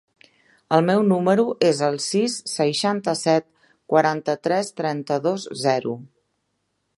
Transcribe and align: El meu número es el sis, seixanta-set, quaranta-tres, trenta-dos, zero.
El 0.77 0.85
meu 0.85 1.01
número 1.09 1.43
es 1.67 1.81
el 1.87 1.97
sis, 2.05 2.37
seixanta-set, 2.53 3.45
quaranta-tres, 3.95 4.73
trenta-dos, 4.83 5.47
zero. 5.67 5.95